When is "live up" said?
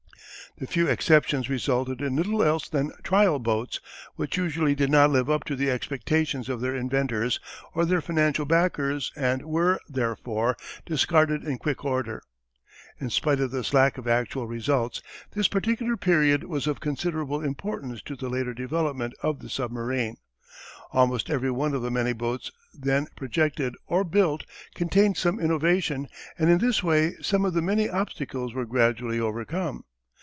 5.09-5.43